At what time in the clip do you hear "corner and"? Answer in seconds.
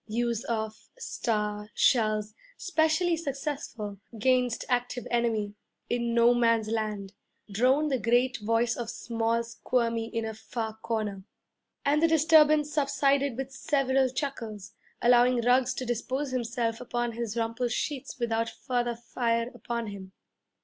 10.77-12.01